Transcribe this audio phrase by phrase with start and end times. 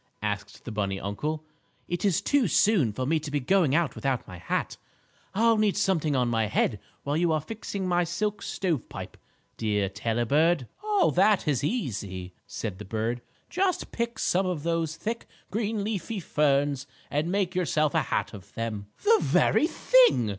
[0.23, 1.45] asked the bunny uncle.
[1.87, 4.75] "It is too soon for me to be going about without my hat.
[5.35, 9.15] I'll need something on my head while you are fixing my silk stovepipe,
[9.57, 13.21] dear Tailor Bird." "Oh, that is easy," said the bird.
[13.47, 18.55] "Just pick some of those thick, green leafy ferns and make yourself a hat of
[18.55, 20.29] them." "The very thing!"